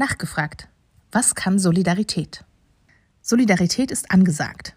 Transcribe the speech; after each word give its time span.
Nachgefragt. 0.00 0.66
Was 1.12 1.34
kann 1.34 1.58
Solidarität? 1.58 2.42
Solidarität 3.20 3.90
ist 3.90 4.10
angesagt. 4.10 4.74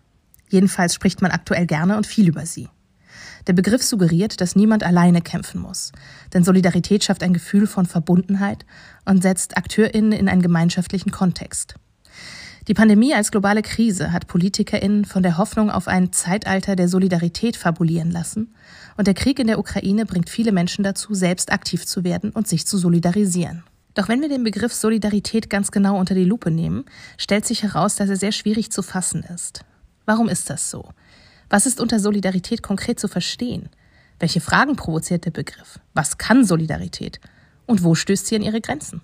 Jedenfalls 0.49 0.93
spricht 0.93 1.21
man 1.21 1.31
aktuell 1.31 1.65
gerne 1.65 1.95
und 1.95 2.05
viel 2.05 2.27
über 2.27 2.45
sie. 2.45 2.67
Der 3.47 3.53
Begriff 3.53 3.81
suggeriert, 3.83 4.41
dass 4.41 4.57
niemand 4.57 4.83
alleine 4.83 5.21
kämpfen 5.21 5.61
muss. 5.61 5.93
Denn 6.33 6.43
Solidarität 6.43 7.05
schafft 7.05 7.23
ein 7.23 7.31
Gefühl 7.31 7.67
von 7.67 7.85
Verbundenheit 7.85 8.65
und 9.05 9.23
setzt 9.23 9.55
AkteurInnen 9.55 10.11
in 10.11 10.27
einen 10.27 10.41
gemeinschaftlichen 10.41 11.11
Kontext. 11.11 11.75
Die 12.67 12.73
Pandemie 12.73 13.13
als 13.13 13.31
globale 13.31 13.61
Krise 13.61 14.11
hat 14.11 14.27
PolitikerInnen 14.27 15.05
von 15.05 15.23
der 15.23 15.37
Hoffnung 15.37 15.71
auf 15.71 15.87
ein 15.87 16.11
Zeitalter 16.11 16.75
der 16.75 16.89
Solidarität 16.89 17.55
fabulieren 17.55 18.11
lassen. 18.11 18.53
Und 18.97 19.07
der 19.07 19.13
Krieg 19.13 19.39
in 19.39 19.47
der 19.47 19.59
Ukraine 19.59 20.05
bringt 20.05 20.29
viele 20.29 20.51
Menschen 20.51 20.83
dazu, 20.83 21.13
selbst 21.13 21.53
aktiv 21.53 21.85
zu 21.85 22.03
werden 22.03 22.31
und 22.31 22.49
sich 22.49 22.67
zu 22.67 22.77
solidarisieren. 22.77 23.63
Doch 23.93 24.09
wenn 24.09 24.21
wir 24.21 24.29
den 24.29 24.43
Begriff 24.43 24.73
Solidarität 24.73 25.49
ganz 25.49 25.71
genau 25.71 25.99
unter 25.99 26.15
die 26.15 26.25
Lupe 26.25 26.49
nehmen, 26.49 26.85
stellt 27.17 27.45
sich 27.45 27.63
heraus, 27.63 27.95
dass 27.95 28.09
er 28.09 28.15
sehr 28.15 28.31
schwierig 28.31 28.71
zu 28.71 28.81
fassen 28.81 29.23
ist. 29.23 29.63
Warum 30.05 30.29
ist 30.29 30.49
das 30.49 30.69
so? 30.69 30.89
Was 31.49 31.65
ist 31.65 31.79
unter 31.79 31.99
Solidarität 31.99 32.63
konkret 32.63 32.99
zu 32.99 33.07
verstehen? 33.07 33.69
Welche 34.19 34.41
Fragen 34.41 34.75
provoziert 34.75 35.25
der 35.25 35.31
Begriff? 35.31 35.79
Was 35.93 36.17
kann 36.17 36.45
Solidarität? 36.45 37.19
Und 37.65 37.83
wo 37.83 37.93
stößt 37.95 38.25
sie 38.25 38.35
an 38.35 38.41
ihre 38.41 38.61
Grenzen? 38.61 39.01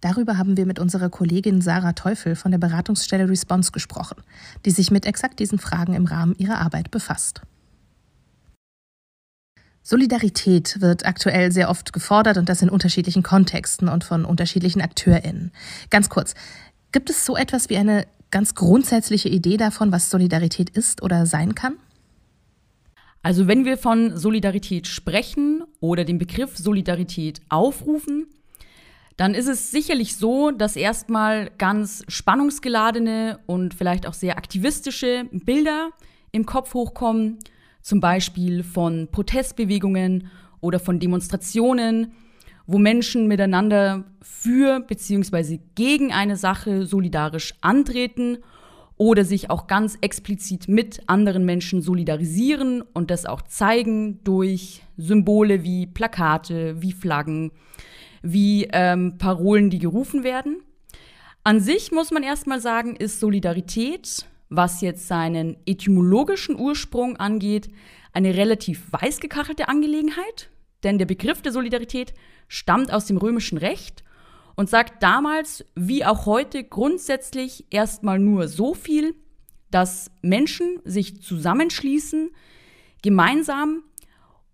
Darüber 0.00 0.38
haben 0.38 0.56
wir 0.56 0.64
mit 0.64 0.78
unserer 0.78 1.10
Kollegin 1.10 1.60
Sarah 1.60 1.92
Teufel 1.92 2.34
von 2.34 2.50
der 2.50 2.58
Beratungsstelle 2.58 3.28
Response 3.28 3.70
gesprochen, 3.70 4.22
die 4.64 4.70
sich 4.70 4.90
mit 4.90 5.04
exakt 5.04 5.40
diesen 5.40 5.58
Fragen 5.58 5.94
im 5.94 6.06
Rahmen 6.06 6.34
ihrer 6.38 6.58
Arbeit 6.58 6.90
befasst. 6.90 7.42
Solidarität 9.82 10.80
wird 10.80 11.06
aktuell 11.06 11.52
sehr 11.52 11.70
oft 11.70 11.92
gefordert 11.92 12.36
und 12.36 12.48
das 12.48 12.62
in 12.62 12.68
unterschiedlichen 12.68 13.22
Kontexten 13.22 13.88
und 13.88 14.04
von 14.04 14.24
unterschiedlichen 14.24 14.82
AkteurInnen. 14.82 15.52
Ganz 15.90 16.08
kurz, 16.08 16.34
gibt 16.92 17.10
es 17.10 17.24
so 17.24 17.36
etwas 17.36 17.70
wie 17.70 17.76
eine 17.76 18.06
ganz 18.30 18.54
grundsätzliche 18.54 19.28
Idee 19.28 19.56
davon, 19.56 19.90
was 19.92 20.10
Solidarität 20.10 20.70
ist 20.70 21.02
oder 21.02 21.26
sein 21.26 21.54
kann? 21.54 21.76
Also 23.22 23.46
wenn 23.46 23.64
wir 23.64 23.76
von 23.76 24.16
Solidarität 24.16 24.86
sprechen 24.86 25.64
oder 25.80 26.04
den 26.04 26.18
Begriff 26.18 26.56
Solidarität 26.56 27.40
aufrufen, 27.48 28.26
dann 29.16 29.34
ist 29.34 29.48
es 29.48 29.70
sicherlich 29.70 30.16
so, 30.16 30.50
dass 30.50 30.76
erstmal 30.76 31.50
ganz 31.58 32.04
spannungsgeladene 32.08 33.38
und 33.44 33.74
vielleicht 33.74 34.06
auch 34.06 34.14
sehr 34.14 34.38
aktivistische 34.38 35.26
Bilder 35.30 35.90
im 36.32 36.46
Kopf 36.46 36.72
hochkommen, 36.72 37.38
zum 37.82 38.00
Beispiel 38.00 38.62
von 38.62 39.08
Protestbewegungen 39.10 40.28
oder 40.60 40.78
von 40.78 40.98
Demonstrationen, 40.98 42.12
wo 42.66 42.78
Menschen 42.78 43.26
miteinander 43.26 44.04
für 44.22 44.80
bzw. 44.80 45.58
gegen 45.74 46.12
eine 46.12 46.36
Sache 46.36 46.86
solidarisch 46.86 47.54
antreten 47.60 48.38
oder 48.96 49.24
sich 49.24 49.48
auch 49.48 49.66
ganz 49.66 49.96
explizit 50.02 50.68
mit 50.68 51.00
anderen 51.06 51.46
Menschen 51.46 51.80
solidarisieren 51.80 52.82
und 52.92 53.10
das 53.10 53.24
auch 53.24 53.42
zeigen 53.42 54.22
durch 54.24 54.82
Symbole 54.98 55.64
wie 55.64 55.86
Plakate, 55.86 56.82
wie 56.82 56.92
Flaggen, 56.92 57.50
wie 58.22 58.68
ähm, 58.72 59.16
Parolen, 59.16 59.70
die 59.70 59.78
gerufen 59.78 60.22
werden. 60.22 60.58
An 61.42 61.60
sich 61.60 61.90
muss 61.90 62.10
man 62.10 62.22
erstmal 62.22 62.60
sagen, 62.60 62.94
ist 62.94 63.20
Solidarität, 63.20 64.26
was 64.50 64.80
jetzt 64.80 65.06
seinen 65.06 65.56
etymologischen 65.64 66.58
Ursprung 66.58 67.16
angeht, 67.16 67.70
eine 68.12 68.36
relativ 68.36 68.82
weiß 68.90 69.20
gekachelte 69.20 69.68
Angelegenheit, 69.68 70.50
denn 70.82 70.98
der 70.98 71.06
Begriff 71.06 71.40
der 71.40 71.52
Solidarität 71.52 72.12
stammt 72.48 72.92
aus 72.92 73.06
dem 73.06 73.16
römischen 73.16 73.58
Recht 73.58 74.02
und 74.56 74.68
sagt 74.68 75.02
damals 75.02 75.64
wie 75.76 76.04
auch 76.04 76.26
heute 76.26 76.64
grundsätzlich 76.64 77.64
erstmal 77.70 78.18
nur 78.18 78.48
so 78.48 78.74
viel, 78.74 79.14
dass 79.70 80.10
Menschen 80.20 80.80
sich 80.84 81.22
zusammenschließen, 81.22 82.30
gemeinsam 83.02 83.84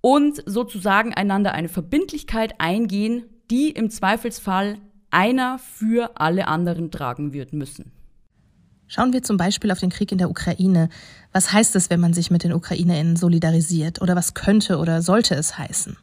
und 0.02 0.42
sozusagen 0.44 1.14
einander 1.14 1.52
eine 1.52 1.70
Verbindlichkeit 1.70 2.60
eingehen, 2.60 3.24
die 3.50 3.70
im 3.70 3.88
Zweifelsfall 3.88 4.78
einer 5.10 5.58
für 5.58 6.20
alle 6.20 6.48
anderen 6.48 6.90
tragen 6.90 7.32
wird 7.32 7.54
müssen. 7.54 7.95
Schauen 8.88 9.12
wir 9.12 9.22
zum 9.22 9.36
Beispiel 9.36 9.70
auf 9.70 9.80
den 9.80 9.90
Krieg 9.90 10.12
in 10.12 10.18
der 10.18 10.30
Ukraine. 10.30 10.88
Was 11.32 11.52
heißt 11.52 11.74
es, 11.76 11.90
wenn 11.90 12.00
man 12.00 12.14
sich 12.14 12.30
mit 12.30 12.44
den 12.44 12.52
UkrainerInnen 12.52 13.16
solidarisiert? 13.16 14.00
Oder 14.00 14.14
was 14.14 14.34
könnte 14.34 14.78
oder 14.78 15.02
sollte 15.02 15.34
es 15.34 15.58
heißen? 15.58 15.96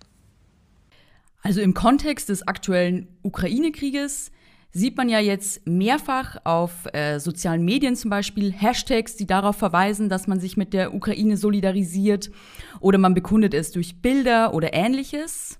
Also 1.42 1.62
im 1.62 1.74
Kontext 1.74 2.30
des 2.30 2.48
aktuellen 2.48 3.08
Ukraine-Krieges 3.22 4.32
sieht 4.72 4.98
man 4.98 5.08
ja 5.08 5.20
jetzt 5.20 5.68
mehrfach 5.68 6.38
auf 6.46 6.88
äh, 6.94 7.20
sozialen 7.20 7.64
Medien 7.64 7.96
zum 7.96 8.10
Beispiel 8.10 8.52
Hashtags, 8.52 9.16
die 9.16 9.28
darauf 9.28 9.56
verweisen, 9.56 10.10
dass 10.10 10.26
man 10.28 10.40
sich 10.40 10.58
mit 10.58 10.74
der 10.74 10.94
Ukraine 10.94 11.38
solidarisiert 11.38 12.32
oder 12.80 12.98
man 12.98 13.14
bekundet 13.14 13.54
es 13.54 13.72
durch 13.72 14.02
Bilder 14.02 14.54
oder 14.54 14.74
ähnliches. 14.74 15.60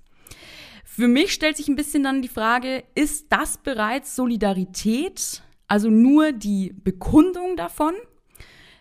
Für 0.84 1.06
mich 1.06 1.32
stellt 1.32 1.56
sich 1.56 1.68
ein 1.68 1.76
bisschen 1.76 2.02
dann 2.02 2.22
die 2.22 2.28
Frage, 2.28 2.82
ist 2.94 3.26
das 3.30 3.58
bereits 3.58 4.16
Solidarität? 4.16 5.42
Also 5.68 5.90
nur 5.90 6.32
die 6.32 6.72
Bekundung 6.72 7.56
davon? 7.56 7.94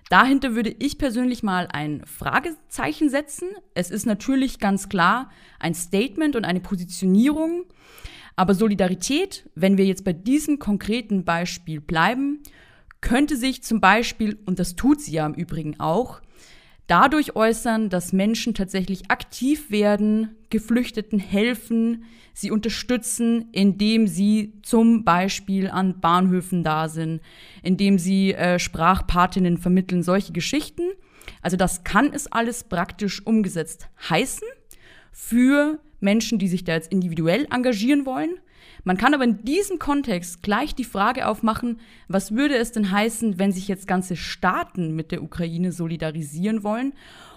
Dahinter 0.09 0.53
würde 0.53 0.75
ich 0.79 0.97
persönlich 0.97 1.43
mal 1.43 1.67
ein 1.71 2.05
Fragezeichen 2.05 3.09
setzen. 3.09 3.49
Es 3.73 3.89
ist 3.89 4.05
natürlich 4.05 4.59
ganz 4.59 4.89
klar 4.89 5.31
ein 5.59 5.73
Statement 5.73 6.35
und 6.35 6.45
eine 6.45 6.59
Positionierung. 6.59 7.65
Aber 8.35 8.53
Solidarität, 8.53 9.49
wenn 9.55 9.77
wir 9.77 9.85
jetzt 9.85 10.03
bei 10.03 10.13
diesem 10.13 10.59
konkreten 10.59 11.23
Beispiel 11.23 11.79
bleiben, 11.79 12.41
könnte 13.01 13.37
sich 13.37 13.63
zum 13.63 13.79
Beispiel, 13.79 14.39
und 14.45 14.59
das 14.59 14.75
tut 14.75 15.01
sie 15.01 15.13
ja 15.13 15.25
im 15.25 15.33
Übrigen 15.33 15.79
auch, 15.79 16.21
dadurch 16.87 17.35
äußern, 17.35 17.89
dass 17.89 18.13
Menschen 18.13 18.53
tatsächlich 18.53 19.09
aktiv 19.09 19.71
werden, 19.71 20.35
Geflüchteten 20.49 21.19
helfen, 21.19 22.03
sie 22.33 22.51
unterstützen, 22.51 23.49
indem 23.51 24.07
sie 24.07 24.53
zum 24.63 25.03
Beispiel 25.03 25.69
an 25.69 25.99
Bahnhöfen 25.99 26.63
da 26.63 26.89
sind, 26.89 27.21
indem 27.61 27.99
sie 27.99 28.33
äh, 28.33 28.59
Sprachpatinnen 28.59 29.57
vermitteln, 29.57 30.03
solche 30.03 30.33
Geschichten. 30.33 30.83
Also 31.41 31.57
das 31.57 31.83
kann 31.83 32.11
es 32.13 32.31
alles 32.31 32.63
praktisch 32.63 33.25
umgesetzt 33.25 33.87
heißen 34.09 34.47
für 35.11 35.79
Menschen, 35.99 36.39
die 36.39 36.47
sich 36.47 36.63
da 36.63 36.73
jetzt 36.73 36.91
individuell 36.91 37.47
engagieren 37.51 38.05
wollen. 38.05 38.35
Man 38.85 38.97
kann 38.97 39.13
aber 39.13 39.23
in 39.23 39.43
diesem 39.45 39.79
Kontext 39.79 40.43
gleich 40.43 40.75
die 40.75 40.83
Frage 40.83 41.27
aufmachen, 41.27 41.79
was 42.09 42.35
würde 42.35 42.55
es 42.55 42.73
denn 42.73 42.91
heißen, 42.91 43.39
wenn 43.39 43.53
sich 43.53 43.69
jetzt 43.69 43.87
ganze 43.87 44.17
Staaten 44.17 44.93
mit 44.93 45.11
der 45.11 45.23
Ukraine 45.23 45.71
solidarisieren 45.71 46.63
wollen? 46.63 46.93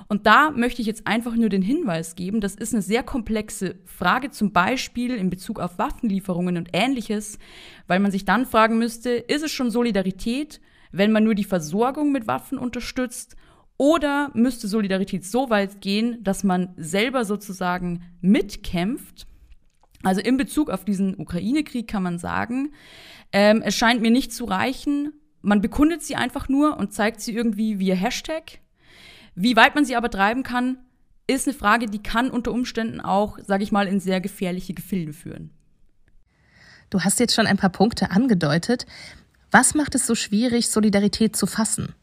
Und 0.09 0.27
da 0.27 0.51
möchte 0.51 0.81
ich 0.81 0.89
jetzt 0.89 1.06
einfach 1.06 1.35
nur 1.35 1.49
den 1.49 1.62
Hinweis 1.62 2.15
geben, 2.15 2.41
das 2.41 2.55
ist 2.55 2.73
eine 2.73 2.83
sehr 2.83 3.03
komplexe 3.03 3.77
Frage, 3.85 4.31
zum 4.31 4.53
Beispiel 4.53 5.15
in 5.15 5.31
Bezug 5.31 5.61
auf 5.61 5.79
Waffenlieferungen 5.79 6.56
und 6.56 6.71
ähnliches, 6.73 7.39
weil 7.87 8.01
man 8.01 8.12
sich 8.12 8.25
dann 8.25 8.47
fragen 8.47 8.79
müsste, 8.79 9.11
ist 9.11 9.45
es 9.45 9.51
schon 9.53 9.71
Solidarität, 9.71 10.61
wenn 10.93 11.12
man 11.12 11.25
nur 11.25 11.35
die 11.35 11.45
Versorgung 11.45 12.12
mit 12.12 12.27
Waffen 12.27 12.59
unterstützt? 12.59 13.37
Oder 13.79 14.31
müsste 14.35 14.69
Solidarität 14.69 15.25
so 15.25 15.51
weit 15.51 15.81
gehen, 15.81 16.23
dass 16.23 16.45
man 16.45 16.73
selber 16.77 17.25
sozusagen 17.25 18.03
mitkämpft? 18.21 19.27
Also 20.03 20.21
in 20.21 20.37
Bezug 20.37 20.71
auf 20.71 20.84
diesen 20.84 21.19
Ukraine-Krieg 21.19 21.89
kann 21.89 22.03
man 22.03 22.19
sagen, 22.19 22.73
ähm, 23.33 23.62
es 23.62 23.75
scheint 23.75 24.03
mir 24.03 24.11
nicht 24.11 24.33
zu 24.33 24.45
reichen. 24.45 25.12
Man 25.43 25.61
bekundet 25.61 26.03
sie 26.03 26.17
einfach 26.17 26.49
nur 26.49 26.77
und 26.77 26.93
zeigt 26.93 27.21
sie 27.21 27.34
irgendwie 27.34 27.79
via 27.79 27.95
Hashtag. 27.95 28.61
Wie 29.35 29.56
weit 29.56 29.75
man 29.75 29.85
sie 29.85 29.97
aber 29.97 30.11
treiben 30.11 30.43
kann, 30.43 30.79
ist 31.27 31.47
eine 31.47 31.56
Frage, 31.56 31.87
die 31.87 32.03
kann 32.03 32.31
unter 32.31 32.53
Umständen 32.53 33.01
auch, 33.01 33.39
sage 33.43 33.65
ich 33.65 33.73
mal, 33.73 33.89
in 33.89 34.01
sehr 34.01 34.21
gefährliche 34.21 34.75
Gefilde 34.75 35.12
führen. 35.12 35.51
Du 36.91 37.01
hast 37.01 37.19
jetzt 37.19 37.35
schon 37.35 37.47
ein 37.47 37.56
paar 37.56 37.71
Punkte 37.71 38.12
angedeutet. 38.12 38.87
Was 39.50 39.75
macht 39.75 39.94
es 39.94 40.06
so 40.06 40.15
schwierig, 40.15 40.69
Solidarität 40.69 41.35
zu 41.35 41.47
fassen? 41.47 41.94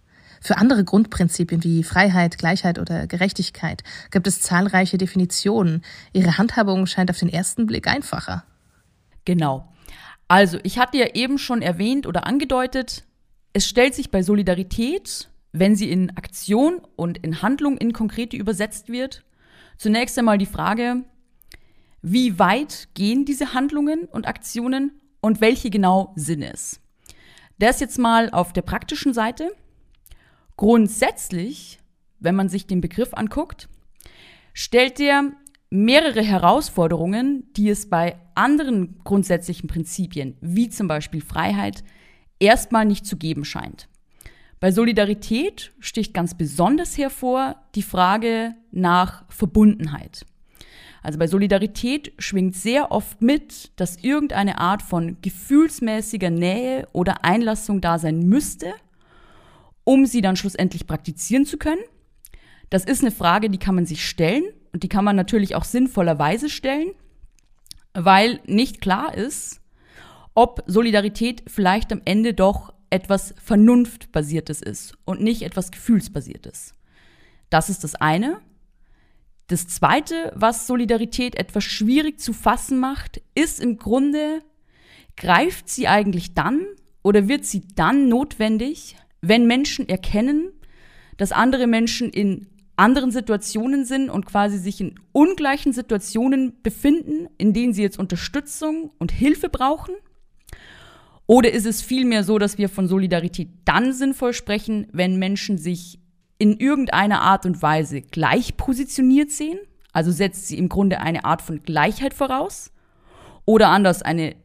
Für 0.43 0.57
andere 0.57 0.83
Grundprinzipien 0.83 1.63
wie 1.63 1.83
Freiheit, 1.83 2.37
Gleichheit 2.37 2.77
oder 2.77 3.07
Gerechtigkeit 3.07 3.81
gibt 4.11 4.27
es 4.27 4.41
zahlreiche 4.41 4.97
Definitionen. 4.97 5.83
Ihre 6.11 6.37
Handhabung 6.37 6.85
scheint 6.85 7.09
auf 7.09 7.17
den 7.17 7.29
ersten 7.29 7.65
Blick 7.65 7.87
einfacher. 7.87 8.43
Genau. 9.23 9.73
Also, 10.27 10.59
ich 10.63 10.79
hatte 10.79 10.97
ja 10.97 11.07
eben 11.13 11.37
schon 11.37 11.61
erwähnt 11.61 12.05
oder 12.07 12.27
angedeutet, 12.27 13.05
es 13.53 13.67
stellt 13.67 13.95
sich 13.95 14.11
bei 14.11 14.21
Solidarität, 14.21 15.29
wenn 15.53 15.77
sie 15.77 15.89
in 15.89 16.09
Aktion 16.17 16.81
und 16.97 17.19
in 17.19 17.41
Handlung 17.41 17.77
in 17.77 17.93
konkrete 17.93 18.35
übersetzt 18.35 18.89
wird, 18.89 19.23
zunächst 19.77 20.19
einmal 20.19 20.37
die 20.37 20.45
Frage, 20.45 21.03
wie 22.01 22.37
weit 22.37 22.89
gehen 22.95 23.23
diese 23.23 23.53
Handlungen 23.53 24.05
und 24.11 24.27
Aktionen 24.27 24.91
und 25.21 25.39
welche 25.39 25.69
genau 25.69 26.11
sind 26.17 26.41
es? 26.41 26.81
Das 27.59 27.79
jetzt 27.79 27.97
mal 27.97 28.29
auf 28.29 28.51
der 28.51 28.63
praktischen 28.63 29.13
Seite. 29.13 29.51
Grundsätzlich, 30.63 31.79
wenn 32.21 32.35
man 32.35 32.47
sich 32.47 32.65
den 32.65 32.79
Begriff 32.79 33.13
anguckt, 33.13 33.67
stellt 34.53 34.97
er 35.01 35.33
mehrere 35.69 36.21
Herausforderungen, 36.21 37.51
die 37.57 37.69
es 37.69 37.89
bei 37.89 38.15
anderen 38.33 39.01
grundsätzlichen 39.03 39.67
Prinzipien, 39.67 40.37
wie 40.39 40.69
zum 40.69 40.87
Beispiel 40.87 41.19
Freiheit, 41.19 41.83
erstmal 42.39 42.85
nicht 42.85 43.05
zu 43.05 43.17
geben 43.17 43.43
scheint. 43.43 43.89
Bei 44.61 44.71
Solidarität 44.71 45.73
sticht 45.81 46.13
ganz 46.13 46.33
besonders 46.33 46.97
hervor 46.97 47.57
die 47.75 47.83
Frage 47.83 48.55
nach 48.71 49.25
Verbundenheit. 49.27 50.25
Also 51.01 51.19
bei 51.19 51.27
Solidarität 51.27 52.13
schwingt 52.19 52.55
sehr 52.55 52.89
oft 52.89 53.21
mit, 53.21 53.77
dass 53.77 53.97
irgendeine 53.97 54.59
Art 54.59 54.81
von 54.81 55.17
gefühlsmäßiger 55.21 56.29
Nähe 56.29 56.87
oder 56.93 57.25
Einlassung 57.25 57.81
da 57.81 57.99
sein 57.99 58.19
müsste, 58.19 58.73
um 59.83 60.05
sie 60.05 60.21
dann 60.21 60.35
schlussendlich 60.35 60.87
praktizieren 60.87 61.45
zu 61.45 61.57
können. 61.57 61.81
Das 62.69 62.85
ist 62.85 63.01
eine 63.01 63.11
Frage, 63.11 63.49
die 63.49 63.59
kann 63.59 63.75
man 63.75 63.85
sich 63.85 64.07
stellen 64.07 64.45
und 64.71 64.83
die 64.83 64.89
kann 64.89 65.05
man 65.05 65.15
natürlich 65.15 65.55
auch 65.55 65.63
sinnvollerweise 65.63 66.49
stellen, 66.49 66.91
weil 67.93 68.39
nicht 68.45 68.81
klar 68.81 69.15
ist, 69.15 69.61
ob 70.33 70.63
Solidarität 70.65 71.43
vielleicht 71.47 71.91
am 71.91 72.01
Ende 72.05 72.33
doch 72.33 72.73
etwas 72.89 73.33
Vernunftbasiertes 73.43 74.61
ist 74.61 74.97
und 75.05 75.21
nicht 75.21 75.41
etwas 75.41 75.71
Gefühlsbasiertes. 75.71 76.73
Das 77.49 77.69
ist 77.69 77.83
das 77.83 77.95
eine. 77.95 78.39
Das 79.47 79.67
Zweite, 79.67 80.31
was 80.35 80.67
Solidarität 80.67 81.35
etwas 81.35 81.63
schwierig 81.63 82.19
zu 82.19 82.33
fassen 82.33 82.79
macht, 82.79 83.21
ist 83.35 83.59
im 83.59 83.77
Grunde, 83.77 84.39
greift 85.17 85.69
sie 85.69 85.87
eigentlich 85.87 86.33
dann 86.33 86.65
oder 87.03 87.27
wird 87.27 87.45
sie 87.45 87.67
dann 87.75 88.09
notwendig, 88.09 88.95
wenn 89.23 89.47
Menschen 89.47 89.87
erkennen, 89.87 90.51
dass 91.17 91.31
andere 91.31 91.65
Menschen 91.65 92.09
in 92.09 92.47
anderen 92.75 93.11
Situationen 93.11 93.85
sind 93.85 94.09
und 94.09 94.25
quasi 94.25 94.57
sich 94.57 94.81
in 94.81 94.99
ungleichen 95.11 95.73
Situationen 95.73 96.61
befinden, 96.61 97.29
in 97.37 97.53
denen 97.53 97.73
sie 97.73 97.83
jetzt 97.83 97.97
Unterstützung 97.97 98.91
und 98.99 99.11
Hilfe 99.11 99.49
brauchen? 99.49 99.95
Oder 101.25 101.53
ist 101.53 101.65
es 101.65 101.81
vielmehr 101.81 102.23
so, 102.23 102.37
dass 102.37 102.57
wir 102.57 102.67
von 102.67 102.87
Solidarität 102.87 103.49
dann 103.63 103.93
sinnvoll 103.93 104.33
sprechen, 104.33 104.87
wenn 104.91 105.17
Menschen 105.17 105.57
sich 105.57 105.99
in 106.37 106.57
irgendeiner 106.57 107.21
Art 107.21 107.45
und 107.45 107.61
Weise 107.61 108.01
gleich 108.01 108.57
positioniert 108.57 109.31
sehen, 109.31 109.57
also 109.93 110.11
setzt 110.11 110.47
sie 110.47 110.57
im 110.57 110.67
Grunde 110.67 110.99
eine 110.99 111.23
Art 111.23 111.41
von 111.41 111.63
Gleichheit 111.63 112.13
voraus, 112.13 112.71
oder 113.45 113.69
anders 113.69 114.01
eine 114.01 114.35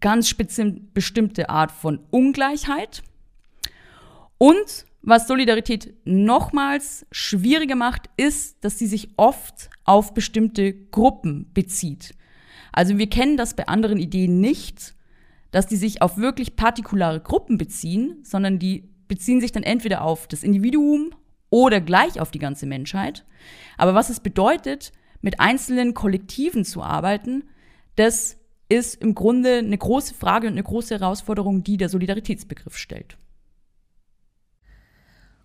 ganz 0.00 0.32
bestimmte 0.34 1.48
Art 1.48 1.72
von 1.72 2.00
Ungleichheit. 2.10 3.02
Und 4.38 4.86
was 5.02 5.26
Solidarität 5.28 5.94
nochmals 6.04 7.06
schwieriger 7.12 7.76
macht, 7.76 8.10
ist, 8.16 8.64
dass 8.64 8.78
sie 8.78 8.86
sich 8.86 9.10
oft 9.16 9.70
auf 9.84 10.14
bestimmte 10.14 10.72
Gruppen 10.72 11.50
bezieht. 11.54 12.14
Also 12.72 12.98
wir 12.98 13.08
kennen 13.08 13.36
das 13.36 13.54
bei 13.54 13.66
anderen 13.66 13.98
Ideen 13.98 14.40
nicht, 14.40 14.94
dass 15.50 15.66
die 15.66 15.76
sich 15.76 16.02
auf 16.02 16.18
wirklich 16.18 16.56
partikulare 16.56 17.20
Gruppen 17.20 17.58
beziehen, 17.58 18.18
sondern 18.22 18.58
die 18.58 18.88
beziehen 19.08 19.40
sich 19.40 19.52
dann 19.52 19.62
entweder 19.62 20.02
auf 20.02 20.28
das 20.28 20.42
Individuum 20.42 21.10
oder 21.50 21.80
gleich 21.80 22.20
auf 22.20 22.30
die 22.30 22.38
ganze 22.38 22.66
Menschheit. 22.66 23.24
Aber 23.78 23.94
was 23.94 24.10
es 24.10 24.20
bedeutet, 24.20 24.92
mit 25.22 25.40
einzelnen 25.40 25.94
Kollektiven 25.94 26.64
zu 26.64 26.82
arbeiten, 26.82 27.44
das 27.96 28.36
ist 28.68 29.00
im 29.02 29.14
Grunde 29.14 29.58
eine 29.58 29.78
große 29.78 30.14
Frage 30.14 30.46
und 30.46 30.52
eine 30.52 30.62
große 30.62 30.98
Herausforderung, 30.98 31.64
die 31.64 31.78
der 31.78 31.88
Solidaritätsbegriff 31.88 32.76
stellt. 32.76 33.16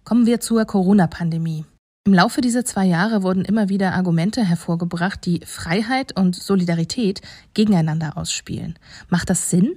Kommen 0.04 0.26
wir 0.26 0.42
zur 0.42 0.66
Corona-Pandemie. 0.66 1.64
Im 2.06 2.14
Laufe 2.14 2.42
dieser 2.42 2.66
zwei 2.66 2.86
Jahre 2.86 3.24
wurden 3.24 3.46
immer 3.46 3.70
wieder 3.70 3.94
Argumente 3.94 4.44
hervorgebracht, 4.44 5.26
die 5.26 5.40
Freiheit 5.46 6.20
und 6.20 6.36
Solidarität 6.36 7.22
gegeneinander 7.54 8.18
ausspielen. 8.18 8.78
Macht 9.08 9.30
das 9.30 9.50
Sinn? 9.50 9.76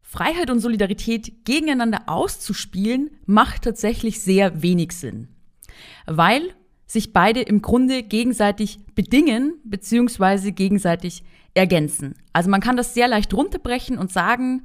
Freiheit 0.00 0.48
und 0.48 0.60
Solidarität 0.60 1.44
gegeneinander 1.44 2.02
auszuspielen, 2.06 3.10
macht 3.26 3.62
tatsächlich 3.62 4.20
sehr 4.20 4.62
wenig 4.62 4.92
Sinn. 4.92 5.26
Weil 6.06 6.54
sich 6.86 7.12
beide 7.12 7.40
im 7.40 7.62
Grunde 7.62 8.04
gegenseitig 8.04 8.78
bedingen 8.94 9.54
bzw. 9.64 10.52
gegenseitig 10.52 11.24
ergänzen. 11.54 12.14
Also 12.32 12.48
man 12.48 12.60
kann 12.60 12.76
das 12.76 12.94
sehr 12.94 13.08
leicht 13.08 13.34
runterbrechen 13.34 13.98
und 13.98 14.12
sagen, 14.12 14.62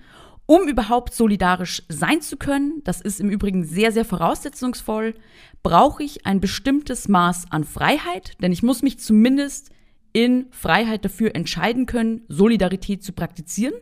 um 0.49 0.67
überhaupt 0.67 1.13
solidarisch 1.13 1.83
sein 1.89 2.21
zu 2.21 2.35
können, 2.35 2.81
das 2.83 3.01
ist 3.01 3.19
im 3.19 3.29
Übrigen 3.29 3.65
sehr, 3.65 3.91
sehr 3.91 4.03
voraussetzungsvoll, 4.03 5.13
brauche 5.61 6.01
ich 6.01 6.25
ein 6.25 6.41
bestimmtes 6.41 7.07
Maß 7.07 7.51
an 7.51 7.63
Freiheit, 7.65 8.35
denn 8.41 8.51
ich 8.51 8.63
muss 8.63 8.81
mich 8.81 8.97
zumindest 8.97 9.69
in 10.11 10.47
Freiheit 10.49 11.05
dafür 11.05 11.35
entscheiden 11.35 11.85
können, 11.85 12.23
Solidarität 12.29 13.03
zu 13.03 13.13
praktizieren. 13.13 13.75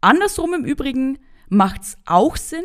Andersrum 0.00 0.52
im 0.52 0.64
Übrigen 0.64 1.20
macht 1.48 1.82
es 1.82 1.96
auch 2.06 2.36
Sinn, 2.36 2.64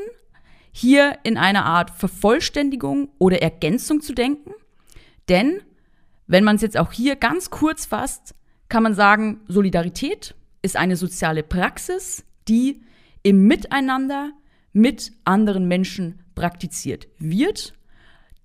hier 0.71 1.19
in 1.21 1.37
einer 1.37 1.65
Art 1.65 1.91
Vervollständigung 1.91 3.09
oder 3.19 3.43
Ergänzung 3.43 4.01
zu 4.01 4.15
denken. 4.15 4.53
Denn, 5.29 5.61
wenn 6.25 6.43
man 6.43 6.55
es 6.55 6.63
jetzt 6.63 6.77
auch 6.77 6.91
hier 6.91 7.15
ganz 7.15 7.51
kurz 7.51 7.85
fasst, 7.85 8.33
kann 8.69 8.81
man 8.81 8.95
sagen, 8.95 9.41
Solidarität 9.47 10.33
ist 10.63 10.75
eine 10.75 10.95
soziale 10.95 11.43
Praxis, 11.43 12.23
die 12.47 12.81
im 13.27 13.45
Miteinander 13.45 14.31
mit 14.71 15.11
anderen 15.25 15.67
Menschen 15.67 16.23
praktiziert 16.33 17.09
wird. 17.17 17.73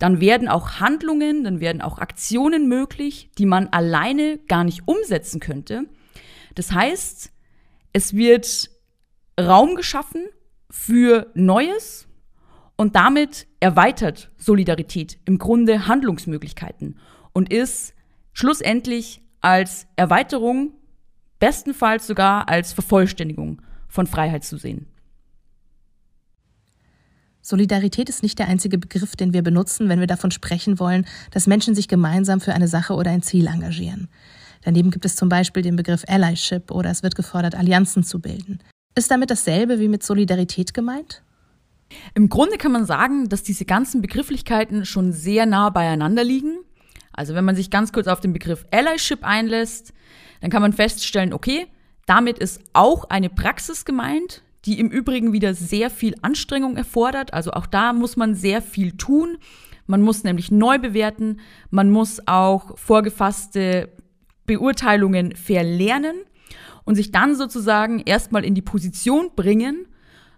Dann 0.00 0.20
werden 0.20 0.48
auch 0.48 0.80
Handlungen, 0.80 1.44
dann 1.44 1.60
werden 1.60 1.80
auch 1.80 1.98
Aktionen 1.98 2.68
möglich, 2.68 3.30
die 3.38 3.46
man 3.46 3.68
alleine 3.68 4.38
gar 4.48 4.64
nicht 4.64 4.88
umsetzen 4.88 5.38
könnte. 5.38 5.84
Das 6.56 6.72
heißt, 6.72 7.30
es 7.92 8.14
wird 8.14 8.70
Raum 9.40 9.76
geschaffen 9.76 10.24
für 10.68 11.30
Neues 11.34 12.08
und 12.74 12.96
damit 12.96 13.46
erweitert 13.60 14.32
Solidarität 14.36 15.16
im 15.26 15.38
Grunde 15.38 15.86
Handlungsmöglichkeiten 15.86 16.98
und 17.32 17.52
ist 17.52 17.94
schlussendlich 18.32 19.22
als 19.40 19.86
Erweiterung, 19.94 20.72
bestenfalls 21.38 22.08
sogar 22.08 22.48
als 22.48 22.72
Vervollständigung 22.72 23.62
von 23.92 24.06
Freiheit 24.06 24.42
zu 24.42 24.56
sehen. 24.56 24.86
Solidarität 27.42 28.08
ist 28.08 28.22
nicht 28.22 28.38
der 28.38 28.48
einzige 28.48 28.78
Begriff, 28.78 29.16
den 29.16 29.34
wir 29.34 29.42
benutzen, 29.42 29.88
wenn 29.88 30.00
wir 30.00 30.06
davon 30.06 30.30
sprechen 30.30 30.78
wollen, 30.78 31.06
dass 31.30 31.46
Menschen 31.46 31.74
sich 31.74 31.88
gemeinsam 31.88 32.40
für 32.40 32.54
eine 32.54 32.68
Sache 32.68 32.94
oder 32.94 33.10
ein 33.10 33.22
Ziel 33.22 33.48
engagieren. 33.48 34.08
Daneben 34.64 34.90
gibt 34.90 35.04
es 35.04 35.16
zum 35.16 35.28
Beispiel 35.28 35.62
den 35.62 35.76
Begriff 35.76 36.04
Allyship 36.08 36.70
oder 36.70 36.90
es 36.90 37.02
wird 37.02 37.16
gefordert, 37.16 37.54
Allianzen 37.54 38.02
zu 38.02 38.20
bilden. 38.20 38.60
Ist 38.94 39.10
damit 39.10 39.30
dasselbe 39.30 39.78
wie 39.78 39.88
mit 39.88 40.02
Solidarität 40.02 40.72
gemeint? 40.72 41.22
Im 42.14 42.30
Grunde 42.30 42.56
kann 42.56 42.72
man 42.72 42.86
sagen, 42.86 43.28
dass 43.28 43.42
diese 43.42 43.66
ganzen 43.66 44.00
Begrifflichkeiten 44.00 44.86
schon 44.86 45.12
sehr 45.12 45.44
nah 45.44 45.68
beieinander 45.68 46.24
liegen. 46.24 46.60
Also 47.12 47.34
wenn 47.34 47.44
man 47.44 47.56
sich 47.56 47.68
ganz 47.68 47.92
kurz 47.92 48.06
auf 48.06 48.20
den 48.20 48.32
Begriff 48.32 48.64
Allyship 48.70 49.22
einlässt, 49.22 49.92
dann 50.40 50.50
kann 50.50 50.62
man 50.62 50.72
feststellen, 50.72 51.34
okay, 51.34 51.66
damit 52.12 52.38
ist 52.38 52.60
auch 52.74 53.04
eine 53.08 53.30
Praxis 53.30 53.86
gemeint, 53.86 54.42
die 54.66 54.78
im 54.78 54.90
Übrigen 54.90 55.32
wieder 55.32 55.54
sehr 55.54 55.88
viel 55.88 56.14
Anstrengung 56.20 56.76
erfordert. 56.76 57.32
Also 57.32 57.52
auch 57.52 57.64
da 57.66 57.94
muss 57.94 58.18
man 58.18 58.34
sehr 58.34 58.60
viel 58.60 58.92
tun. 58.98 59.38
Man 59.86 60.02
muss 60.02 60.22
nämlich 60.22 60.50
neu 60.50 60.78
bewerten, 60.78 61.40
man 61.70 61.88
muss 61.88 62.20
auch 62.26 62.76
vorgefasste 62.76 63.88
Beurteilungen 64.44 65.34
verlernen 65.34 66.16
und 66.84 66.96
sich 66.96 67.12
dann 67.12 67.34
sozusagen 67.34 68.00
erstmal 68.00 68.44
in 68.44 68.54
die 68.54 68.60
Position 68.60 69.30
bringen, 69.34 69.86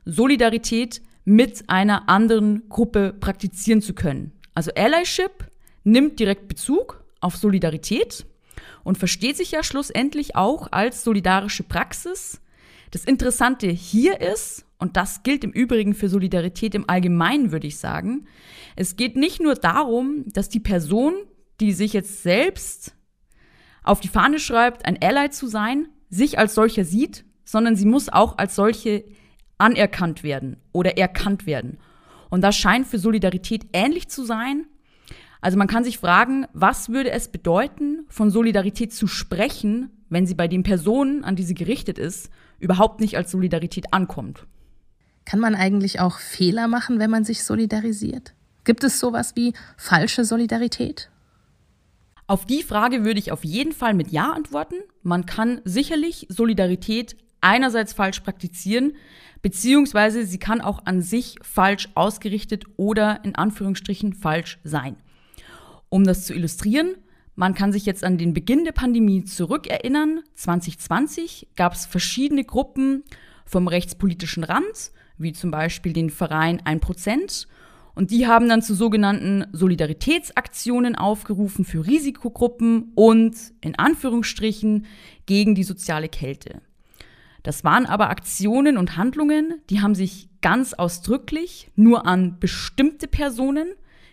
Solidarität 0.04 1.02
mit 1.24 1.68
einer 1.68 2.08
anderen 2.08 2.68
Gruppe 2.68 3.12
praktizieren 3.18 3.82
zu 3.82 3.94
können. 3.94 4.30
Also 4.54 4.70
Allyship 4.76 5.50
nimmt 5.82 6.20
direkt 6.20 6.46
Bezug 6.46 7.02
auf 7.20 7.34
Solidarität 7.34 8.26
und 8.84 8.98
versteht 8.98 9.36
sich 9.36 9.50
ja 9.50 9.62
schlussendlich 9.64 10.36
auch 10.36 10.68
als 10.70 11.02
solidarische 11.02 11.64
Praxis. 11.64 12.40
Das 12.90 13.04
Interessante 13.04 13.66
hier 13.66 14.20
ist, 14.20 14.66
und 14.78 14.96
das 14.96 15.22
gilt 15.22 15.42
im 15.42 15.50
Übrigen 15.50 15.94
für 15.94 16.08
Solidarität 16.08 16.74
im 16.74 16.88
Allgemeinen, 16.88 17.50
würde 17.50 17.66
ich 17.66 17.78
sagen, 17.78 18.26
es 18.76 18.96
geht 18.96 19.16
nicht 19.16 19.40
nur 19.40 19.54
darum, 19.54 20.24
dass 20.26 20.48
die 20.48 20.60
Person, 20.60 21.14
die 21.60 21.72
sich 21.72 21.92
jetzt 21.92 22.22
selbst 22.22 22.94
auf 23.82 24.00
die 24.00 24.08
Fahne 24.08 24.38
schreibt, 24.38 24.86
ein 24.86 24.98
Ally 25.02 25.30
zu 25.30 25.46
sein, 25.46 25.88
sich 26.10 26.38
als 26.38 26.54
solcher 26.54 26.84
sieht, 26.84 27.24
sondern 27.44 27.76
sie 27.76 27.86
muss 27.86 28.08
auch 28.08 28.38
als 28.38 28.54
solche 28.54 29.04
anerkannt 29.58 30.22
werden 30.22 30.56
oder 30.72 30.98
erkannt 30.98 31.46
werden. 31.46 31.78
Und 32.30 32.42
das 32.42 32.56
scheint 32.56 32.86
für 32.86 32.98
Solidarität 32.98 33.66
ähnlich 33.72 34.08
zu 34.08 34.24
sein. 34.24 34.66
Also 35.44 35.58
man 35.58 35.66
kann 35.66 35.84
sich 35.84 35.98
fragen, 35.98 36.46
was 36.54 36.88
würde 36.88 37.10
es 37.10 37.28
bedeuten, 37.28 38.06
von 38.08 38.30
Solidarität 38.30 38.94
zu 38.94 39.06
sprechen, 39.06 39.90
wenn 40.08 40.26
sie 40.26 40.34
bei 40.34 40.48
den 40.48 40.62
Personen, 40.62 41.22
an 41.22 41.36
die 41.36 41.42
sie 41.42 41.52
gerichtet 41.52 41.98
ist, 41.98 42.30
überhaupt 42.60 42.98
nicht 43.00 43.18
als 43.18 43.30
Solidarität 43.30 43.92
ankommt. 43.92 44.46
Kann 45.26 45.40
man 45.40 45.54
eigentlich 45.54 46.00
auch 46.00 46.18
Fehler 46.18 46.66
machen, 46.66 46.98
wenn 46.98 47.10
man 47.10 47.24
sich 47.24 47.44
solidarisiert? 47.44 48.32
Gibt 48.64 48.84
es 48.84 48.98
sowas 48.98 49.36
wie 49.36 49.52
falsche 49.76 50.24
Solidarität? 50.24 51.10
Auf 52.26 52.46
die 52.46 52.62
Frage 52.62 53.04
würde 53.04 53.20
ich 53.20 53.30
auf 53.30 53.44
jeden 53.44 53.72
Fall 53.72 53.92
mit 53.92 54.12
Ja 54.12 54.32
antworten. 54.32 54.76
Man 55.02 55.26
kann 55.26 55.60
sicherlich 55.66 56.26
Solidarität 56.30 57.18
einerseits 57.42 57.92
falsch 57.92 58.20
praktizieren, 58.20 58.94
beziehungsweise 59.42 60.24
sie 60.24 60.38
kann 60.38 60.62
auch 60.62 60.86
an 60.86 61.02
sich 61.02 61.36
falsch 61.42 61.90
ausgerichtet 61.94 62.64
oder 62.78 63.22
in 63.24 63.34
Anführungsstrichen 63.34 64.14
falsch 64.14 64.58
sein. 64.64 64.96
Um 65.94 66.02
das 66.02 66.26
zu 66.26 66.34
illustrieren, 66.34 66.96
man 67.36 67.54
kann 67.54 67.70
sich 67.72 67.86
jetzt 67.86 68.02
an 68.02 68.18
den 68.18 68.34
Beginn 68.34 68.64
der 68.64 68.72
Pandemie 68.72 69.22
zurückerinnern. 69.22 70.22
2020 70.34 71.46
gab 71.54 71.74
es 71.74 71.86
verschiedene 71.86 72.42
Gruppen 72.42 73.04
vom 73.46 73.68
rechtspolitischen 73.68 74.42
Rand, 74.42 74.90
wie 75.18 75.32
zum 75.32 75.52
Beispiel 75.52 75.92
den 75.92 76.10
Verein 76.10 76.60
1%. 76.62 77.46
Und 77.94 78.10
die 78.10 78.26
haben 78.26 78.48
dann 78.48 78.60
zu 78.60 78.74
sogenannten 78.74 79.44
Solidaritätsaktionen 79.52 80.96
aufgerufen 80.96 81.64
für 81.64 81.86
Risikogruppen 81.86 82.90
und 82.96 83.36
in 83.60 83.78
Anführungsstrichen 83.78 84.86
gegen 85.26 85.54
die 85.54 85.62
soziale 85.62 86.08
Kälte. 86.08 86.60
Das 87.44 87.62
waren 87.62 87.86
aber 87.86 88.10
Aktionen 88.10 88.78
und 88.78 88.96
Handlungen, 88.96 89.60
die 89.70 89.80
haben 89.80 89.94
sich 89.94 90.28
ganz 90.42 90.74
ausdrücklich 90.74 91.70
nur 91.76 92.04
an 92.04 92.40
bestimmte 92.40 93.06
Personen 93.06 93.68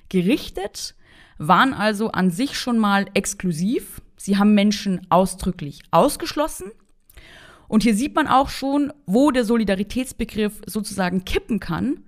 gerichtet, 0.09 0.93
waren 1.41 1.74
also 1.74 2.12
an 2.12 2.29
sich 2.29 2.57
schon 2.57 2.77
mal 2.77 3.07
exklusiv. 3.15 4.01
Sie 4.15 4.38
haben 4.38 4.53
Menschen 4.53 5.07
ausdrücklich 5.10 5.81
ausgeschlossen. 5.89 6.71
Und 7.67 7.83
hier 7.83 7.95
sieht 7.95 8.15
man 8.15 8.27
auch 8.27 8.50
schon, 8.50 8.93
wo 9.07 9.31
der 9.31 9.43
Solidaritätsbegriff 9.43 10.62
sozusagen 10.67 11.25
kippen 11.25 11.60
kann, 11.60 12.03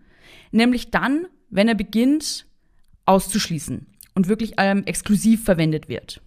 nämlich 0.52 0.92
dann, 0.92 1.26
wenn 1.50 1.68
er 1.68 1.76
beginnt 1.76 2.46
auszuschließen 3.06 3.88
und 4.14 4.28
wirklich 4.28 4.54
ähm, 4.58 4.84
exklusiv 4.86 5.44
verwendet 5.44 5.90
wird. 5.90 6.22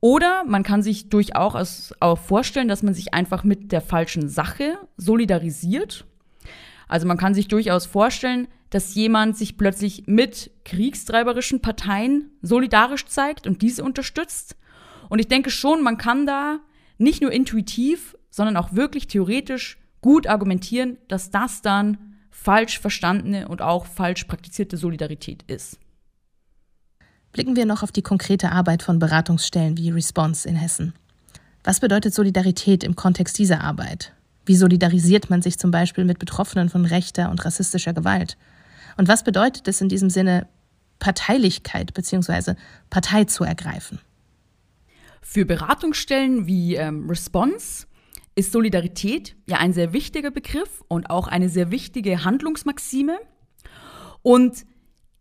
Oder 0.00 0.44
man 0.44 0.64
kann 0.64 0.82
sich 0.82 1.08
durchaus 1.08 1.94
auch 2.00 2.18
vorstellen, 2.18 2.68
dass 2.68 2.82
man 2.82 2.94
sich 2.94 3.14
einfach 3.14 3.44
mit 3.44 3.70
der 3.70 3.80
falschen 3.80 4.28
Sache 4.28 4.78
solidarisiert. 4.96 6.04
Also 6.88 7.06
man 7.06 7.18
kann 7.18 7.34
sich 7.34 7.46
durchaus 7.48 7.86
vorstellen, 7.86 8.48
dass 8.70 8.94
jemand 8.94 9.36
sich 9.36 9.56
plötzlich 9.56 10.04
mit 10.06 10.50
kriegstreiberischen 10.64 11.60
Parteien 11.62 12.30
solidarisch 12.42 13.06
zeigt 13.06 13.46
und 13.46 13.62
diese 13.62 13.84
unterstützt. 13.84 14.56
Und 15.08 15.18
ich 15.18 15.28
denke 15.28 15.50
schon, 15.50 15.82
man 15.82 15.98
kann 15.98 16.26
da 16.26 16.58
nicht 16.98 17.22
nur 17.22 17.32
intuitiv, 17.32 18.16
sondern 18.30 18.56
auch 18.56 18.72
wirklich 18.72 19.06
theoretisch 19.06 19.78
gut 20.00 20.26
argumentieren, 20.26 20.98
dass 21.08 21.30
das 21.30 21.62
dann 21.62 22.16
falsch 22.30 22.78
verstandene 22.78 23.48
und 23.48 23.62
auch 23.62 23.86
falsch 23.86 24.24
praktizierte 24.24 24.76
Solidarität 24.76 25.42
ist. 25.46 25.78
Blicken 27.32 27.56
wir 27.56 27.66
noch 27.66 27.82
auf 27.82 27.92
die 27.92 28.02
konkrete 28.02 28.52
Arbeit 28.52 28.82
von 28.82 28.98
Beratungsstellen 28.98 29.76
wie 29.76 29.90
Response 29.90 30.48
in 30.48 30.56
Hessen. 30.56 30.94
Was 31.64 31.80
bedeutet 31.80 32.14
Solidarität 32.14 32.84
im 32.84 32.96
Kontext 32.96 33.38
dieser 33.38 33.62
Arbeit? 33.62 34.12
Wie 34.46 34.56
solidarisiert 34.56 35.28
man 35.28 35.42
sich 35.42 35.58
zum 35.58 35.70
Beispiel 35.70 36.04
mit 36.04 36.18
Betroffenen 36.18 36.68
von 36.68 36.84
rechter 36.84 37.30
und 37.30 37.44
rassistischer 37.44 37.92
Gewalt? 37.92 38.36
Und 38.96 39.08
was 39.08 39.24
bedeutet 39.24 39.68
es 39.68 39.80
in 39.80 39.88
diesem 39.88 40.10
Sinne, 40.10 40.48
Parteilichkeit 40.98 41.92
bzw. 41.94 42.54
Partei 42.90 43.24
zu 43.24 43.44
ergreifen? 43.44 44.00
Für 45.20 45.44
Beratungsstellen 45.44 46.46
wie 46.46 46.76
ähm, 46.76 47.08
Response 47.08 47.86
ist 48.34 48.52
Solidarität 48.52 49.34
ja 49.46 49.58
ein 49.58 49.72
sehr 49.72 49.92
wichtiger 49.92 50.30
Begriff 50.30 50.84
und 50.88 51.10
auch 51.10 51.26
eine 51.26 51.48
sehr 51.48 51.70
wichtige 51.70 52.24
Handlungsmaxime. 52.24 53.18
Und 54.22 54.64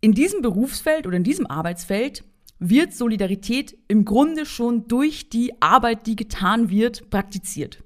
in 0.02 0.14
diesem 0.14 0.42
Berufsfeld 0.42 1.08
oder 1.08 1.18
in 1.18 1.24
diesem 1.24 1.48
Arbeitsfeld 1.48 2.24
wird 2.60 2.94
Solidarität 2.94 3.78
im 3.88 4.06
Grunde 4.06 4.46
schon 4.46 4.88
durch 4.88 5.30
die 5.30 5.62
Arbeit, 5.62 6.08
die 6.08 6.16
getan 6.16 6.70
wird, 6.70 7.10
praktiziert. 7.10 7.84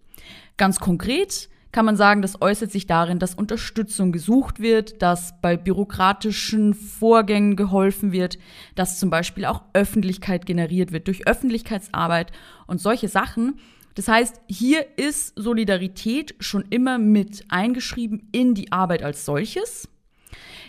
Ganz 0.58 0.79
konkret 0.79 1.50
kann 1.71 1.85
man 1.85 1.95
sagen, 1.95 2.21
das 2.21 2.41
äußert 2.41 2.71
sich 2.71 2.88
darin, 2.88 3.19
dass 3.19 3.35
Unterstützung 3.35 4.11
gesucht 4.11 4.59
wird, 4.59 5.01
dass 5.01 5.39
bei 5.41 5.55
bürokratischen 5.55 6.73
Vorgängen 6.73 7.55
geholfen 7.55 8.11
wird, 8.11 8.39
dass 8.75 8.99
zum 8.99 9.09
Beispiel 9.09 9.45
auch 9.45 9.63
Öffentlichkeit 9.73 10.45
generiert 10.45 10.91
wird 10.91 11.07
durch 11.07 11.27
Öffentlichkeitsarbeit 11.27 12.31
und 12.65 12.81
solche 12.81 13.07
Sachen. 13.07 13.59
Das 13.93 14.07
heißt, 14.07 14.41
hier 14.47 14.85
ist 14.97 15.33
Solidarität 15.35 16.35
schon 16.39 16.65
immer 16.69 16.97
mit 16.97 17.45
eingeschrieben 17.49 18.29
in 18.31 18.55
die 18.55 18.71
Arbeit 18.71 19.03
als 19.03 19.25
solches. 19.25 19.88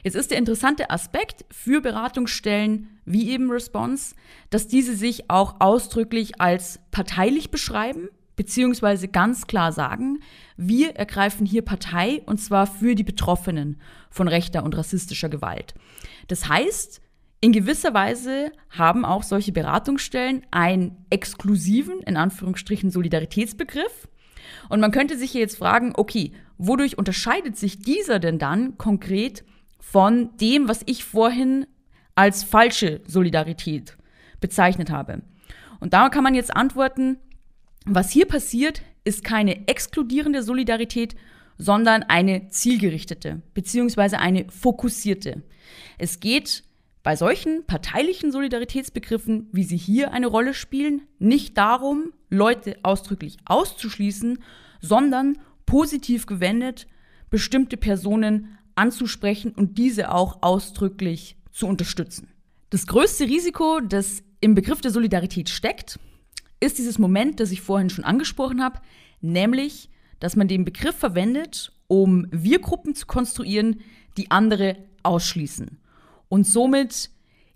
Jetzt 0.02 0.16
ist 0.16 0.30
der 0.30 0.38
interessante 0.38 0.90
Aspekt 0.90 1.44
für 1.50 1.80
Beratungsstellen 1.80 2.88
wie 3.04 3.30
eben 3.30 3.50
Response, 3.50 4.14
dass 4.48 4.68
diese 4.68 4.94
sich 4.94 5.30
auch 5.30 5.60
ausdrücklich 5.60 6.40
als 6.40 6.80
parteilich 6.90 7.50
beschreiben, 7.50 8.08
beziehungsweise 8.40 9.06
ganz 9.06 9.46
klar 9.46 9.70
sagen, 9.70 10.20
wir 10.56 10.96
ergreifen 10.96 11.44
hier 11.44 11.60
Partei 11.60 12.22
und 12.24 12.38
zwar 12.38 12.66
für 12.66 12.94
die 12.94 13.04
Betroffenen 13.04 13.78
von 14.08 14.28
rechter 14.28 14.64
und 14.64 14.74
rassistischer 14.74 15.28
Gewalt. 15.28 15.74
Das 16.28 16.48
heißt, 16.48 17.02
in 17.42 17.52
gewisser 17.52 17.92
Weise 17.92 18.50
haben 18.70 19.04
auch 19.04 19.24
solche 19.24 19.52
Beratungsstellen 19.52 20.46
einen 20.50 21.04
exklusiven, 21.10 22.00
in 22.00 22.16
Anführungsstrichen, 22.16 22.90
Solidaritätsbegriff. 22.90 24.08
Und 24.70 24.80
man 24.80 24.90
könnte 24.90 25.18
sich 25.18 25.34
jetzt 25.34 25.58
fragen, 25.58 25.92
okay, 25.94 26.32
wodurch 26.56 26.96
unterscheidet 26.96 27.58
sich 27.58 27.80
dieser 27.80 28.20
denn 28.20 28.38
dann 28.38 28.78
konkret 28.78 29.44
von 29.80 30.34
dem, 30.38 30.66
was 30.66 30.80
ich 30.86 31.04
vorhin 31.04 31.66
als 32.14 32.42
falsche 32.42 33.02
Solidarität 33.06 33.98
bezeichnet 34.40 34.88
habe. 34.88 35.20
Und 35.78 35.92
da 35.92 36.08
kann 36.08 36.24
man 36.24 36.34
jetzt 36.34 36.56
antworten, 36.56 37.18
was 37.86 38.10
hier 38.10 38.26
passiert, 38.26 38.82
ist 39.04 39.24
keine 39.24 39.66
exkludierende 39.68 40.42
Solidarität, 40.42 41.14
sondern 41.58 42.02
eine 42.04 42.48
zielgerichtete 42.48 43.42
beziehungsweise 43.54 44.18
eine 44.18 44.46
fokussierte. 44.48 45.42
Es 45.98 46.20
geht 46.20 46.64
bei 47.02 47.16
solchen 47.16 47.64
parteilichen 47.66 48.32
Solidaritätsbegriffen, 48.32 49.48
wie 49.52 49.64
sie 49.64 49.76
hier 49.76 50.12
eine 50.12 50.26
Rolle 50.26 50.54
spielen, 50.54 51.02
nicht 51.18 51.56
darum, 51.56 52.12
Leute 52.28 52.76
ausdrücklich 52.82 53.38
auszuschließen, 53.44 54.38
sondern 54.80 55.38
positiv 55.66 56.26
gewendet 56.26 56.86
bestimmte 57.30 57.76
Personen 57.76 58.58
anzusprechen 58.74 59.52
und 59.52 59.78
diese 59.78 60.12
auch 60.12 60.42
ausdrücklich 60.42 61.36
zu 61.52 61.66
unterstützen. 61.66 62.28
Das 62.70 62.86
größte 62.86 63.24
Risiko, 63.24 63.80
das 63.80 64.22
im 64.40 64.54
Begriff 64.54 64.80
der 64.80 64.90
Solidarität 64.90 65.48
steckt, 65.48 65.98
ist 66.60 66.78
dieses 66.78 66.98
Moment, 66.98 67.40
das 67.40 67.50
ich 67.50 67.60
vorhin 67.60 67.90
schon 67.90 68.04
angesprochen 68.04 68.62
habe, 68.62 68.80
nämlich, 69.20 69.90
dass 70.20 70.36
man 70.36 70.48
den 70.48 70.64
Begriff 70.64 70.96
verwendet, 70.96 71.72
um 71.88 72.26
Wir-Gruppen 72.30 72.94
zu 72.94 73.06
konstruieren, 73.06 73.80
die 74.16 74.30
andere 74.30 74.76
ausschließen 75.02 75.78
und 76.28 76.46
somit 76.46 77.10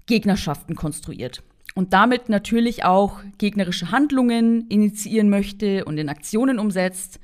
Gegnerschaften 0.07 0.75
konstruiert 0.75 1.43
und 1.75 1.93
damit 1.93 2.29
natürlich 2.29 2.85
auch 2.85 3.21
gegnerische 3.39 3.91
Handlungen 3.91 4.67
initiieren 4.69 5.29
möchte 5.29 5.85
und 5.85 5.99
in 5.99 6.09
Aktionen 6.09 6.59
umsetzt. 6.59 7.21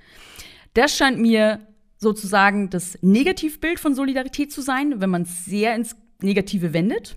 Das 0.75 0.96
scheint 0.96 1.18
mir 1.18 1.60
sozusagen 1.99 2.70
das 2.70 2.99
Negativbild 3.02 3.78
von 3.78 3.94
Solidarität 3.94 4.52
zu 4.52 4.62
sein, 4.62 5.00
wenn 5.00 5.10
man 5.10 5.22
es 5.22 5.44
sehr 5.44 5.75
ins 5.75 5.96
Negative 6.22 6.72
wendet. 6.72 7.16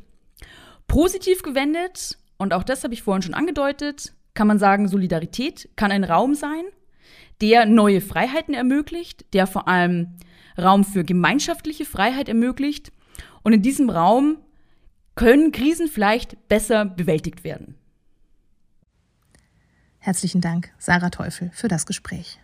Positiv 0.88 1.42
gewendet, 1.42 2.18
und 2.38 2.54
auch 2.54 2.64
das 2.64 2.84
habe 2.84 2.94
ich 2.94 3.04
vorhin 3.04 3.22
schon 3.22 3.34
angedeutet, 3.34 4.14
kann 4.34 4.48
man 4.48 4.60
sagen, 4.60 4.88
Solidarität 4.88 5.70
kann 5.76 5.92
ein 5.92 6.04
Raum 6.04 6.36
sein, 6.36 6.64
der 7.42 7.66
neue 7.66 8.02
Freiheiten 8.02 8.54
ermöglicht, 8.54 9.26
der 9.34 9.48
vor 9.48 9.68
allem 9.68 10.16
Raum 10.58 10.84
für 10.84 11.04
gemeinschaftliche 11.04 11.86
Freiheit 11.86 12.30
ermöglicht. 12.30 12.92
Und 13.44 13.54
in 13.54 13.62
diesem 13.62 13.90
Raum 13.90 14.38
können 15.16 15.52
Krisen 15.52 15.88
vielleicht 15.88 16.48
besser 16.48 16.86
bewältigt 16.86 17.44
werden. 17.44 17.76
Herzlichen 20.00 20.42
Dank, 20.42 20.74
Sarah 20.78 21.10
Teufel, 21.10 21.50
für 21.54 21.68
das 21.68 21.86
Gespräch. 21.86 22.40